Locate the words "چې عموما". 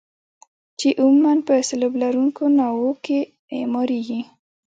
0.79-1.33